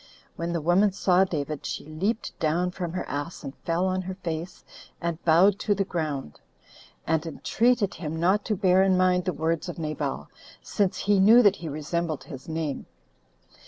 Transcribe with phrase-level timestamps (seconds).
[0.35, 4.15] When the woman saw David, she leaped down from her ass, and fell on her
[4.15, 4.65] face,
[4.99, 6.39] and bowed down to the ground;
[7.05, 10.27] and entreated him not to bear in mind the words of Nabal,
[10.59, 12.87] since he knew that he resembled his name.